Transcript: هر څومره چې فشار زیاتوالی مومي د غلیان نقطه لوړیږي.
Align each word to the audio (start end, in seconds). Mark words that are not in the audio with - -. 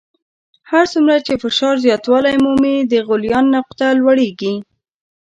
هر 0.71 0.85
څومره 0.93 1.15
چې 1.25 1.33
فشار 1.43 1.75
زیاتوالی 1.85 2.35
مومي 2.43 2.75
د 2.91 2.93
غلیان 3.07 3.45
نقطه 3.57 3.87
لوړیږي. 3.99 4.53